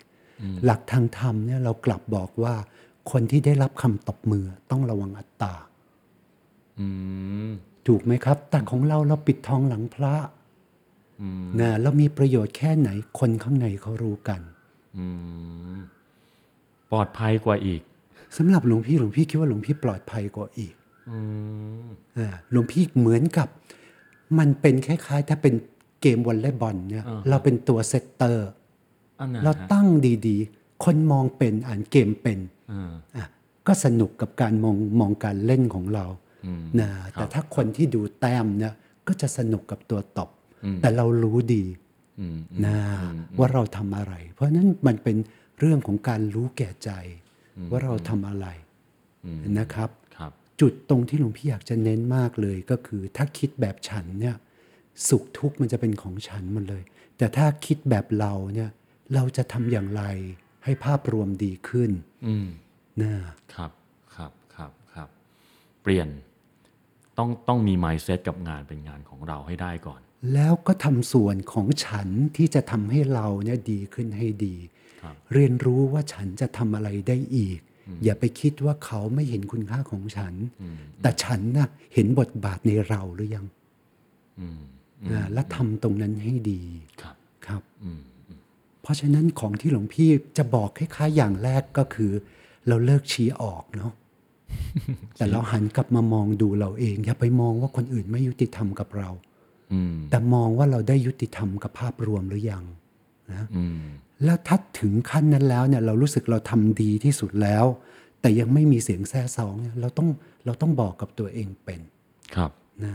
[0.65, 2.55] หลักทางธรรมเนี่ยเรากลับบอกว่า
[3.11, 5.53] คนที่ได้รับคำตบมือต้องระวังอัตตา
[6.79, 6.87] อื
[7.47, 7.49] ม
[7.87, 10.13] ถูกไหมครับ แต่ของเราเราปิดทองหลังพระ
[11.59, 12.89] นะเรามีประโยชน์แค่ไหน
[13.19, 14.41] คนข้างในเขารู้กัน
[14.97, 15.05] อื
[15.75, 15.77] ม
[16.91, 17.81] ปลอดภัยกว่าอีก
[18.37, 20.73] สำหรับหลวงพี่หลวงพี่คิดว่าหลวงพี่ปลอดภัยกว่าอีก
[21.09, 21.19] อื
[21.83, 21.85] ม
[22.17, 23.47] อ่าหลวงพี่เหมือนกับ
[24.39, 25.53] มันเป็นคล้ายๆ ถ้าเป็น
[26.01, 28.47] เกมวอลเลย์บอลเนี่ยอ่าเราเป็นตัว setter
[29.19, 29.87] อันนั้นเราฮะตั้ง
[30.27, 32.62] ดีๆ คนมองเป็นอ่านเกมเป็นอ่าอะ
[33.67, 36.05] ก็สนุกกับการมองมองการเล่นของเรา
[36.45, 38.73] อืมนะครับแต่ถ้าคนที่ดูแต้มเนี่ย
[39.07, 40.29] ก็จะสนุกกับตัวตบ
[40.63, 41.63] อืมแต่เรารู้ดี
[42.19, 42.77] อืมนะ
[43.39, 45.17] ว่าเราทำอะไร เพราะฉะนั้นมันเป็น
[45.59, 46.91] เรื่องของการรู้แก่ใจ
[47.69, 48.47] ว่าเราทำอะไร
[49.59, 50.31] นะครับครับ
[50.61, 54.35] จุดตรงที่หลวงพี่อยากจะเน้นมากเลยก็คือ ถ้าคิดแบบฉันเนี่ย
[55.07, 56.83] สุขทุกข์มันจะเป็นของฉันหมดเลย
[57.17, 58.69] แต่ถ้าคิดแบบเราเนี่ย
[59.13, 60.03] เราจะทำอย่างไร
[60.63, 61.91] ให้ภาพรวมดีขึ้น
[62.27, 62.47] อืม
[63.01, 63.13] นะ
[63.53, 63.71] ครับ
[64.15, 65.09] ครับครับครับ
[65.81, 66.07] เปลี่ยน
[67.17, 70.01] ต้องต้องมี mindset กับงานเป็นงานของเราให้ได้ก่อน
[70.33, 74.55] แล้วก็ทำส่วนของฉันที่จะทำให้เราเนี่ยดีขึ้นให้ดี
[75.01, 77.59] ครับเรียนรู้ว่าฉันจะทำอะไรได้อีก
[78.03, 80.33] อย่าไปคิดว่าเขาไม่เห็นคุณค่าของฉัน
[81.01, 83.45] แต่ฉันน่ะเห็นบทบาทในเราหรือยัง
[84.39, 84.61] อืม
[85.09, 86.61] อ่าและทำตรงนั้นให้ดี
[87.01, 87.15] ครับ
[87.47, 87.99] ครับอืม
[88.81, 92.11] เพราะฉะนั้นของที่หลวงพี่จะบอกคล้ายๆอย่างแรกก็คือ
[92.67, 93.91] เราเลิกชี้ออกเนาะ
[95.17, 99.09] แต่เราหันกลับมามองดูเราเอง อย่าไปมองว่าคนอื่นไม่ยุติธรรมกับเรา
[99.73, 102.63] อืมแต่มองว่าเราได้ยุติธรรมกับภาพรวมหรือยัง
[103.31, 103.83] นะอืม
[104.23, 107.65] แล้วถ้าถึงขั้นนั้นแล้วเนี่ย เรารู้สึกเราทำดีที่สุดแล้ว
[108.21, 110.09] แต่ยังไม่มีเสียงแซ่ซองเนี่ยเราต้อง
[110.45, 111.81] เราต้องบอกกับตัวเองเป็น
[112.35, 112.51] ครับ
[112.83, 112.93] นะ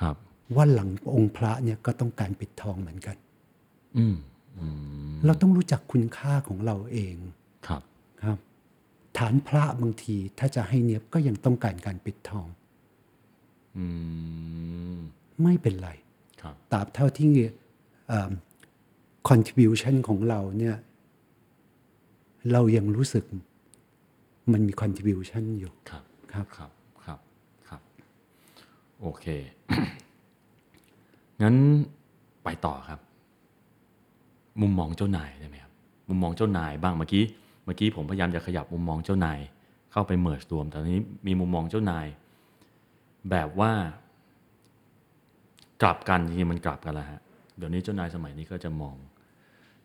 [0.00, 0.16] ครับ
[0.56, 3.16] ว่าหลังองค์พระเนี่ยก็ต้องการปิดทองเหมือนกัน
[3.98, 4.16] อืม
[4.58, 4.66] อื
[5.12, 7.14] มเราต้องรู้จักคุณค่าของเราเอง
[7.66, 7.87] ครับครับ
[9.18, 12.46] ฐานพระบางที ถ้าจะให้เนียบก็ยังต้องการการปิดทอง
[13.76, 13.84] อื
[14.94, 14.98] ม
[15.42, 15.90] ไม่เป็นไร
[16.42, 17.30] ครับตราบเท่าที่
[18.08, 18.30] เอ่อ
[19.30, 20.76] contribution ของเราเนี่ย
[22.52, 23.24] เรายังรู้สึก
[24.52, 26.70] มันมี contribution อยู่ครับ ครับครับ
[27.04, 27.18] ครับ
[27.68, 27.80] ครับ
[29.00, 29.26] โอเค
[31.42, 31.54] งั้น
[32.44, 33.00] ไปต่อครับ
[34.60, 35.72] มุมมองเจ้านายได้ไหมครับ
[36.08, 39.38] มุมมองเจ้านายบ้างเมื่อกี้เมื่อกี้ผมพยายามจะขยับมุมมองเจ้านาย
[39.92, 42.06] เข้าไปเมิร์รวม แต่ตอนนี้มีมุมมองเจ้านาย
[43.30, 43.72] แบบว่า
[45.82, 47.20] กลับกันจริงๆมันกลับกันแล้วฮะ
[47.56, 48.96] เดี๋ยวนี้เจ้านายสมัยนี้ก็จะมอง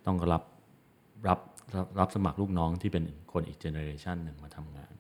[0.06, 0.44] ต้องรับ
[1.28, 1.40] รับ
[1.76, 4.94] รับรับสมัครลูกน้องที่เป็นคนอีกเจเนอเรชันหนึ่งมาทำงาน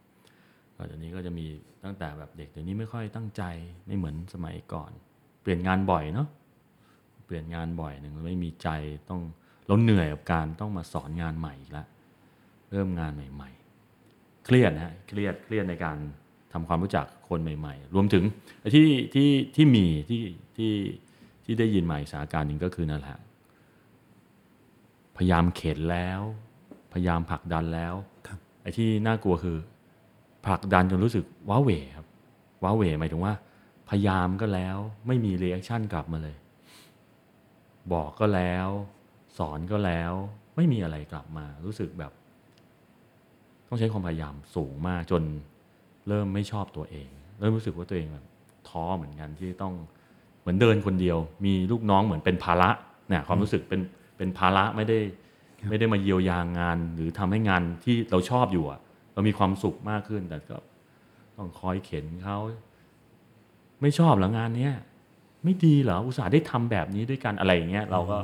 [0.75, 1.45] ก็เดี๋ยวนี้ก็จะมี
[1.83, 3.43] ตั้งแต่แบบเด็กเดี๋ยวนี้ไม่ค่อยตั้งใจ
[3.85, 4.91] ไม่เหมือนสมัยก่อน
[5.41, 6.27] เปลี่ยนงานบ่อยเนาะ
[7.25, 8.69] เปลี่ยนงานบ่อยหนึ่งไม่มีใจ
[9.09, 9.21] ต้อง
[9.67, 11.87] เราเหนื่อยกับการต้องมาสอนงานใหม่อีกแล้ว
[12.73, 13.49] เริ่มงานใหม่
[13.95, 15.97] ๆ เครียดนะฮะเครียดเครียดในการ
[16.53, 18.23] ทำความรู้จักคนใหม่ ๆ รวมถึง
[18.61, 20.21] ไอ้ที่ที่ที่มีที่
[20.57, 20.73] ที่
[21.45, 23.17] ที่ได้ยินใหม่สถานการณ์หนึ่งก็คือนั่นแหละ
[25.17, 26.21] พยายามเข็นแล้ว
[26.93, 27.93] พยายามผลักดันแล้ว
[28.27, 29.57] ครับไอ้ที่น่ากลัวคือ
[30.45, 32.07] ผลักดันจนรู้สึกว้าเหว่ครับ
[32.63, 33.33] ว้าเหว่หมายถึงว่า
[33.89, 36.35] พยายามก็แล้ว ไม่มี reaction กลับมาเลย
[37.93, 38.67] บอกก็แล้ว
[39.37, 40.11] สอนก็แล้ว
[40.55, 42.11] ไม่มีอะไรกลับมา รู้สึกแบบ
[43.73, 45.23] ต้องใช้ความพยายามสูงมากจน
[46.07, 47.09] เริ่มไม่ชอบตัวเอง
[47.39, 48.25] เริ่มรู้สึกว่าตัวเองแบบ
[48.69, 49.73] ท้อเหมือนกันที่ต้อง
[50.41, 52.69] เหมือนเดินคนเดียว มีลูกน้องเหมือนเป็นภาระ
[53.09, 53.81] เนี่ยความรู้สึกเป็น
[54.17, 54.99] เป็นภาระไม่ได้
[55.69, 58.79] ไม่ได้มาเยียวยางาน หรือทำให้งานที่เราชอบอยู่อะ
[59.13, 60.57] เรามีความสุขมากขึ้นแต่ก็
[61.37, 62.37] ต้องคอยเข็นเขา
[63.81, 64.73] ไม่ชอบเหรองานเนี้ย
[65.43, 68.17] ไม่ดีเหรออุตส่าห์ได้ทำแบบนี้ด้วยกันอะไรอย่างเงี้ยเราก็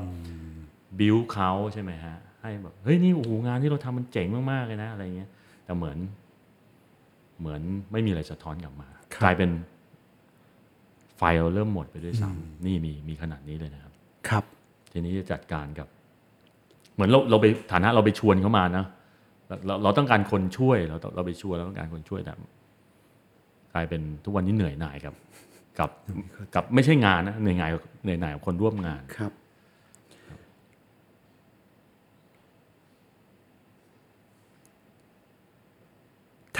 [0.99, 5.29] บิวเขาใช่ไหมฮะให้แบบเฮ้ยนี่โอ้โหงานที่เราทำมันเจ๋งมากๆเลยนะอะไรเงี้ย
[5.69, 5.97] แต่เหมือน
[7.39, 9.49] เหมือนไม่มีอะไรสะท้อนกลับมาครับกลายเป็น
[11.17, 13.93] ไฟเราเริ่มหมดไปด้วยซ้ำนี่มีมีขนาดนี้เลยนะครับ
[14.29, 14.43] ครับ
[14.91, 15.87] ทีนี้จะจัดการกับ
[16.93, 18.85] เหมือนเราเราไปฐานะเราไปชวนเขามานะ
[19.47, 22.33] เราเราเราต้องการคนช่วยเราต้องเราไปชวนเราต้องการคนช่วยแต่
[23.73, 25.13] กลายเป็นทุกวันนี้เหนื่อยหน่ายกับ
[25.79, 25.89] กับ
[26.55, 27.71] กับไม่ใช่งานนะเหนื่อยหน่าย
[28.03, 29.31] เหนื่อยหน่ายกับคนร่วมงานครับ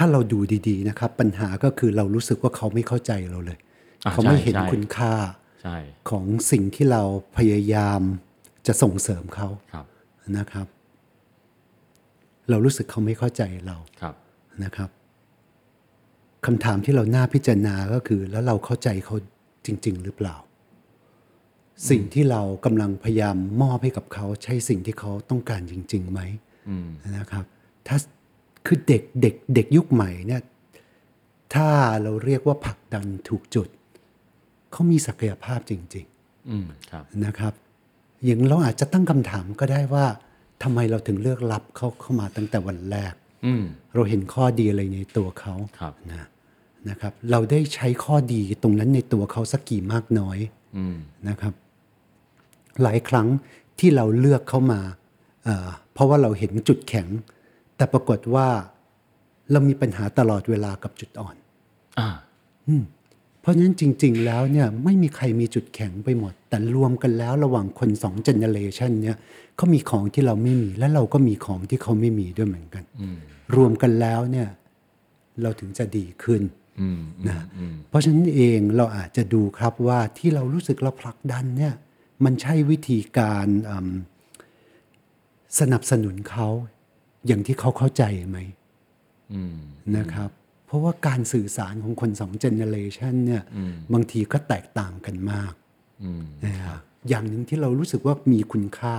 [0.02, 3.58] ถ้าเราดูดีๆนะครับ ปัญหาก็คือเรารู้สึกว่าเขาไม่เข้าใจเราเลย
[4.04, 5.12] อะเขาไม่ใช่เห็นใช่คุณค่า
[5.62, 5.76] ใช่
[6.10, 7.02] ของสิ่งที่เรา
[7.38, 8.00] พยายาม
[8.66, 9.86] จะส่งเสริมเขาครับ
[10.36, 10.66] นะครับ
[12.50, 14.14] เรารู้สึกเขาไม่เข้าใจเราครับ
[14.64, 14.90] นะครับ
[16.46, 19.16] คำถามที่เราน่าพิจารณาก็คือ แล้วเราเข้าใจเขา
[19.66, 20.36] จริง ๆ หรือเปล่า
[21.90, 26.20] สิ่งที่เรากำลังพยายามมอบให้กับเขา ใช่สิ่งที่เขาต้องการจริงๆไหม
[26.68, 27.44] อืมนะครับ
[27.86, 27.96] ถ้า
[28.66, 30.42] คือเด็กเด็กเด็กยุคใหม่เนี่ย
[31.54, 31.68] ถ้า
[32.02, 33.68] เราเรียกว่าผลักดันถูกจุด
[34.72, 37.52] เขามีศักยภาพจริงๆอืมครับนะครับ
[38.24, 40.06] อย่างเราอาจจะตั้งคำถามก็ได้ว่า
[40.62, 43.14] ทำไมเราถึงเลือกรับเขาเข้ามาตั้งแต่วันแรก
[43.46, 46.26] อืมเราเห็นข้อดีอะไรในตัวเขาครับนะ
[46.88, 50.38] นะครับ เราได้ใช้ข้อดีตรงนั้นในตัวเขาสักกี่มากน้อย
[50.76, 50.96] อืม
[51.28, 51.54] นะครับ
[52.82, 53.28] หลายครั้ง
[53.78, 54.80] ที่เราเลือกเข้ามา
[55.44, 57.06] เอ่อเพราะว่าเราเห็นจุดแข็ง
[57.80, 58.48] แต่ปรากฏว่า
[59.52, 61.36] เรามีปัญหาตลอดเวลากับจุดอ่อน
[61.98, 62.08] อ่า
[63.40, 69.16] เพราะฉะนั้นจริง ๆ แล้วเนี่ยไม่มีใครมีจุดแข็งไปหมด แต่รวมกันแล้วระหว่างคนสองเจเนเรชันเนี่ย
[69.56, 73.18] เขามีของที่เราไม่มี และเราก็มีของที่เขาไม่มีด้วยเหมือนกันอืม
[73.56, 74.48] รวมกันแล้วเนี่ย
[75.42, 76.42] เราถึงจะดีขึ้น
[76.80, 81.74] อืมนะอืมเพราะฉะนั้นเองเราอาจจะดูครับว่าที่เรารู้สึกเราผลักดันเนี่ย
[82.24, 83.90] มันใช่วิธีการอืม
[85.60, 86.48] สนับสนุนเขา
[87.26, 88.38] อย่างที่เขาเข้าใจไหม
[89.32, 89.56] อืม
[89.96, 90.30] นะครับ
[90.66, 95.52] เพราะว่าการสื่อสารของคนสองเจเนเรชันเนี่ยอืมบางทีก็แตกต่างกันมาก
[96.02, 98.94] อืมนะครับอย่างหนึ่งที่เรารู้สึกว่ามีคุณค่า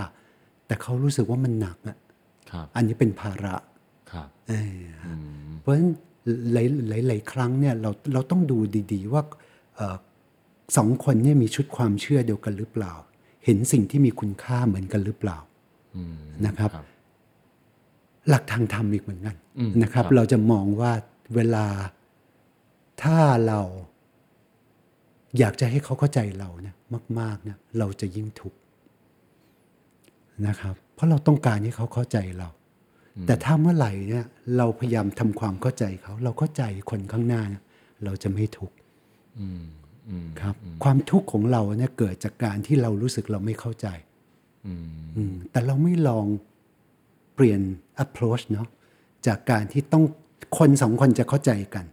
[0.67, 1.97] แต่เขารู้สึกว่ามันหนักอะ
[2.51, 3.55] ครับอันนี้เป็นภาระ
[4.12, 5.13] ครับเอออื
[5.47, 5.89] มเพราะฉะนั้น
[6.53, 8.57] หลายหลายหลายครั้งเนี่ยเราเราต้องดู
[8.93, 9.21] ดี ๆ ว่า
[9.75, 9.95] เอ่อ
[10.77, 12.93] สองคนเนี่ยมีชุดความเชื่อเดียวกันหรือเปล่า
[13.45, 15.38] เห็นสิ่งที่มีคุณค่าเหมือนกันหรือเปล่า
[15.95, 16.86] อืมนะครับครับ
[18.29, 20.91] หลักทางธรรมอีกเหมือนกันอืมนะครับครับ เราจะมองว่า
[21.36, 21.65] เวลา
[23.03, 23.62] ถ้าเรา
[25.39, 26.75] อยากจะให้เขาเข้าใจเราเนี่ย
[27.19, 28.57] มากๆเนี่ยเราจะยิ่งทุกข์
[30.47, 32.49] นะครับ เพราะเราต้องการให้เขาเข้าใจเรา
[33.27, 34.25] แต่ถ้าเมื่อไหร่เนี่ย
[34.57, 37.63] เราพยายามทำความเข้าใจเขา เราเข้าใจคนข้างหน้าเนี่ย
[38.03, 38.75] เราจะไม่ทุกข์
[39.39, 39.63] อืม
[40.10, 43.88] อืมครับ ความทุกข์ของเราเนี่ยเกิดจากการที่เรารู้สึกเราไม่เข้าใจ
[44.67, 44.86] อืม
[45.17, 47.62] อืมแต่เราไม่ลองเปลี่ยน
[48.04, 48.67] approach เนาะ
[49.27, 50.04] จากการที่ต้อง
[50.58, 51.86] คนสองคนจะเข้าใจกัน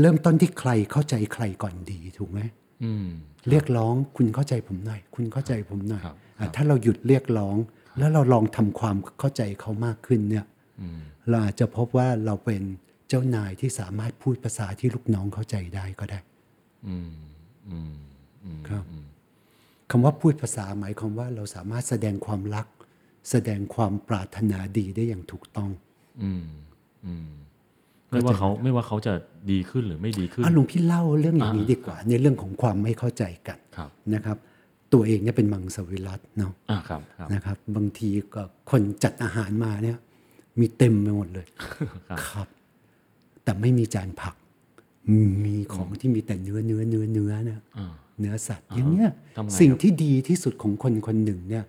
[0.00, 2.40] เริ่มต้นที่ใครเข้าใจใครก่อนดีถูกไหม
[2.84, 3.06] อืม
[3.50, 7.56] เรียกร้องคุณเข้าใจผมหน่อย คุณเข้าใจผมหน่อยครับอะถ้าเราหยุดเรียกร้อง
[7.98, 10.44] แล้วเราลองทำความเข้าใจเขามากขึ้นเนี่ย
[10.80, 12.62] อืมเราอาจจะพบว่าเราเป็น
[13.08, 16.18] เจ้านายที่สามารถพูดภาษาที่ลูกน้องเข้าใจได้ก็ได้
[16.86, 17.10] อืม
[17.68, 17.94] อืม
[18.44, 18.84] อืมครับ
[19.90, 22.66] คำว่าพูดภาษาหมายความว่าเราสามารถแสดงความรัก
[23.30, 25.70] แสดงความปรารถนาดีได้อย่างถูกต้อง
[26.22, 26.44] อืม
[27.06, 27.28] อืม
[28.10, 29.12] ไม่ว่าเขาไม่ว่าเขาจะ
[29.50, 34.36] ดีขึ้นหรือไม่ดีขึ้นอะหลวงพี่เล่าเรื่องอย่างนี้อ่าดีกว่า ในเรื่องของความไม่เข้าใจกันครับนะครับ
[34.92, 39.96] ตัวเองเนี่ยเป็นมังสวิรัตเนาะอ่าครับครับนะครับ บางทีก็คนจัดอาหารมาเนี่ย
[40.60, 41.46] มีเต็มไปหมดเลย
[42.28, 42.46] ครับ
[43.44, 44.34] แต่ไม่มีจานผัก
[45.44, 51.64] มีของที่มีแต่เนื้อเนื้อเนื้อเนื้อเนี่ยอ่าเนื้อสัตว์อย่างเงี้ยทำไงสิ่งครับที่ดีที่สุดของคนคนหนึ่งเนี่ย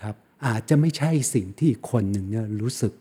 [0.00, 0.14] ครับ
[0.46, 2.92] อาจจะไม่ใช่สิ่งที่อีกคนหนึ่งเนี่ยรู้สึก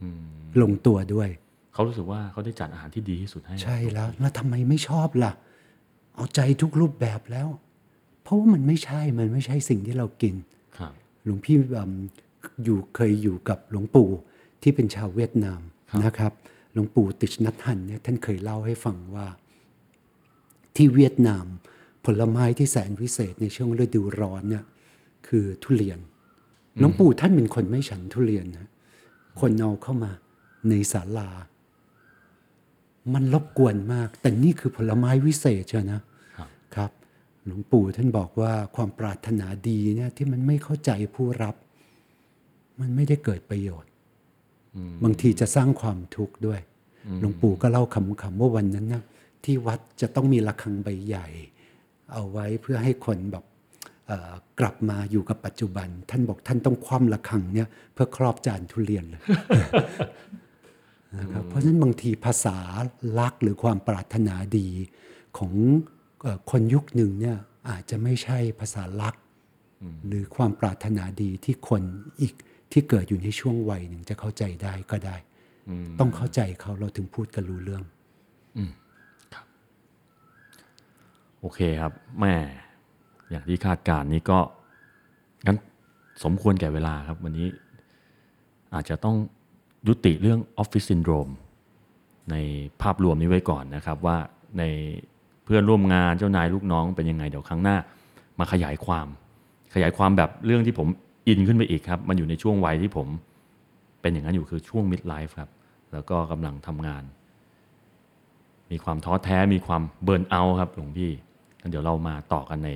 [0.00, 0.24] อืม
[0.62, 1.28] ลงตัวด้วย
[1.72, 5.32] เขารู้สึกว่าเขาได้จัดอาหารที่ดีที่สุดให้ ใช่แล้ว แล้วทำไมไม่ชอบล่ะ
[6.16, 7.48] เอาใจทุกรูปแบบแล้ว
[8.22, 10.34] เพราะว่ามันไม่ใช่ มันไม่ใช่สิ่งที่เรากิน
[11.24, 11.92] หลวงพี่อืม
[12.64, 14.10] อยู่เคยอยู่กับหลวงปู่
[14.62, 15.60] ที่เป็นชาวเวียดนาม
[16.04, 16.32] นะครับ
[16.72, 19.26] หลวงปู่ติชนัทหันเนี่ยท่านเคยเล่าให้ฟังว่า
[20.76, 21.44] ที่เวียดนาม
[22.04, 24.64] ผลไม้ที่แสนวิเศษในช่วงฤดูร้อนเนี่ย
[25.28, 25.98] คือทุเรียน
[26.78, 28.68] หลวงปู่ท่านเป็นคนไม่ฉันทุเรียนนะ
[29.40, 30.12] คนเอาเข้ามา
[30.68, 31.28] ในศาลา
[33.14, 36.00] มันรบกวนมาก แต่นี่คือผลไม้วิเศษเชียวนะ
[36.36, 36.90] ครับครับ
[37.46, 41.54] หลวงปู่ท่านบอกว่าความปรารถนาดีเนี่ยที่มันไม่เข้าใจผู้รับ
[42.80, 43.90] มันไม่ได้เกิดประโยชน์
[45.04, 46.60] บางทีจะสร้างความทุกข์ด้วย
[47.20, 49.02] หลวงปู่ก็เล่าคำๆว่าวันนั้นนะ
[49.44, 51.26] ที่วัดจะต้องมีระฆังใบใหญ่
[52.12, 53.53] เอาไว้เพื่อให้คนแบบเอ่อ
[54.60, 59.20] กลับมาอยู่กับปัจจุบัน ท่านบอกท่านต้องคว่ำระฆังเนี่ยเพื่อครอบจานทุเรียนเลย
[61.20, 62.56] นะครับเพราะฉะนั้นบางทีภาษา
[63.18, 64.68] ลักษณ์หรือความปรารถนาดี
[65.38, 65.52] ของ
[66.22, 67.36] เออคนยุคหนึ่งเนี่ย
[67.68, 69.22] อาจจะไม่ใช่ภาษาลักษณ์
[70.08, 71.82] หรือความปรารถนาดีที่คน
[72.20, 72.34] อีก
[72.72, 75.16] ที่เกิดอยู่ในช่วงวัยหนึ่งจะเข้าใจได้ก็ได้
[76.00, 77.82] ต้องเข้าใจเขาเราถึงพูดกันรู้เรื่อง
[81.40, 82.34] โอเคครับแม่
[83.34, 84.38] อย่างที่คาดการณ์นี้ก็
[85.46, 85.58] งั้น
[86.24, 87.48] สมควรแก่เวลาครับ วันนี้
[88.74, 89.16] อาจจะต้อง
[89.88, 91.28] ยุติเรื่องออฟฟิศซินโดรม
[92.30, 92.36] ใน
[92.82, 94.16] ภาพรวมนี้ไว้ก่อนนะครับ ว่า
[94.58, 94.62] ใน
[95.44, 97.76] เพื่อนร่วมงานเจ้านายลูกน้องเป็นยังไงเดี๋ยวครั้งหน้า
[98.38, 99.06] มาขยายความ
[99.74, 100.88] ขยายความแบบเรื่องที่ผม
[101.28, 103.08] อินขึ้นไปอีกครับ มันอยู่ในช่วงวัยที่ผม
[104.00, 105.50] เป็นอย่างนั้นอยู่คือช่วง mid life ครับ
[105.92, 107.02] แล้วก็กำลังทำงาน
[108.70, 111.10] มีความท้อแท้มีความเบิร์นเอาครับหลวงพี่
[111.60, 112.70] งั้นเดี๋ยวเรามาต่อกันใน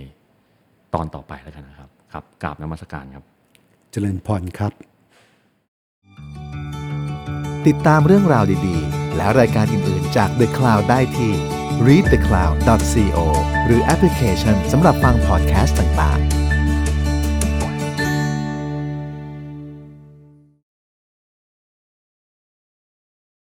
[0.94, 3.24] ตอนต่อไปแล้วกันนะครับครับกราบนมัสการครับ
[3.92, 4.72] เจริญพรครับ
[7.66, 11.32] ติดตามเรื่องราวดีๆ และรายการอื่นๆจาก The Cloud ได้ที่
[11.86, 13.18] readthecloud.co
[13.66, 16.37] หรือแอปพลิเคชันสำหรับฟังพอดแคสต์ต่างๆ